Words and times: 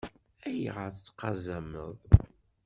Ayɣer 0.47 0.89
tettqazameḍ? 0.91 1.99